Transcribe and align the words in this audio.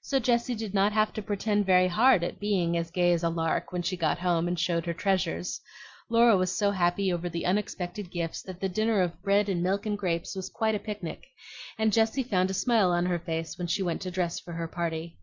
So 0.00 0.20
Jessie 0.20 0.54
did 0.54 0.74
not 0.74 0.92
have 0.92 1.12
to 1.14 1.20
pretend 1.22 1.66
very 1.66 1.88
hard 1.88 2.22
at 2.22 2.38
being 2.38 2.76
"as 2.76 2.92
gay 2.92 3.12
as 3.12 3.24
a 3.24 3.28
lark" 3.28 3.72
when 3.72 3.82
she 3.82 3.96
got 3.96 4.20
home 4.20 4.46
and 4.46 4.56
showed 4.56 4.86
her 4.86 4.94
treasures. 4.94 5.60
Laura 6.08 6.36
was 6.36 6.56
so 6.56 6.70
happy 6.70 7.12
over 7.12 7.28
the 7.28 7.44
unexpected 7.44 8.12
gifts 8.12 8.42
that 8.42 8.60
the 8.60 8.68
dinner 8.68 9.00
of 9.00 9.20
bread 9.24 9.48
and 9.48 9.64
milk 9.64 9.84
and 9.84 9.98
grapes 9.98 10.36
was 10.36 10.50
quite 10.50 10.76
a 10.76 10.78
picnic; 10.78 11.26
and 11.80 11.92
Jessie 11.92 12.22
found 12.22 12.48
a 12.48 12.54
smile 12.54 12.92
on 12.92 13.06
her 13.06 13.18
face 13.18 13.58
when 13.58 13.66
she 13.66 13.82
went 13.82 14.00
to 14.02 14.10
dress 14.12 14.38
for 14.38 14.52
her 14.52 14.68
party. 14.68 15.18